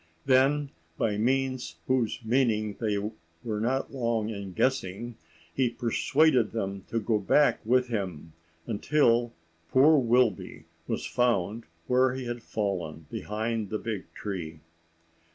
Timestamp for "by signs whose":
0.97-2.25